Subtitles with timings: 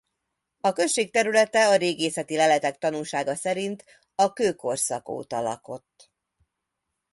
[0.59, 3.85] A község területe a régészeti leletek tanúsága szerint
[4.15, 6.11] a kőkorszak óta lakott.